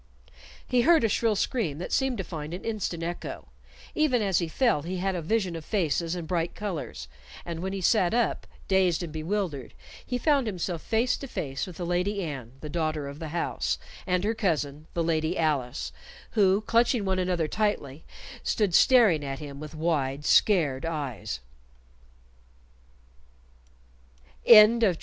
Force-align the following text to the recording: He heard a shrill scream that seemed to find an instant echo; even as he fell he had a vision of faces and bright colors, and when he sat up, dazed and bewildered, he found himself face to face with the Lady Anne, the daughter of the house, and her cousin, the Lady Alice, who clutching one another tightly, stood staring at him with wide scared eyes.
He 0.67 0.81
heard 0.81 1.03
a 1.03 1.07
shrill 1.07 1.35
scream 1.35 1.77
that 1.77 1.91
seemed 1.91 2.17
to 2.17 2.23
find 2.23 2.55
an 2.55 2.65
instant 2.65 3.03
echo; 3.03 3.49
even 3.93 4.19
as 4.23 4.39
he 4.39 4.47
fell 4.47 4.81
he 4.81 4.97
had 4.97 5.13
a 5.13 5.21
vision 5.21 5.55
of 5.55 5.63
faces 5.63 6.15
and 6.15 6.27
bright 6.27 6.55
colors, 6.55 7.07
and 7.45 7.59
when 7.59 7.71
he 7.71 7.81
sat 7.81 8.11
up, 8.11 8.47
dazed 8.67 9.03
and 9.03 9.13
bewildered, 9.13 9.75
he 10.03 10.17
found 10.17 10.47
himself 10.47 10.81
face 10.81 11.15
to 11.17 11.27
face 11.27 11.67
with 11.67 11.77
the 11.77 11.85
Lady 11.85 12.23
Anne, 12.23 12.53
the 12.61 12.67
daughter 12.67 13.07
of 13.07 13.19
the 13.19 13.27
house, 13.27 13.77
and 14.07 14.23
her 14.23 14.33
cousin, 14.33 14.87
the 14.95 15.03
Lady 15.03 15.37
Alice, 15.37 15.91
who 16.31 16.61
clutching 16.61 17.05
one 17.05 17.19
another 17.19 17.47
tightly, 17.47 18.03
stood 18.41 18.73
staring 18.73 19.23
at 19.23 19.37
him 19.37 19.59
with 19.59 19.75
wide 19.75 20.25
scared 20.25 20.83
eyes. 20.83 21.41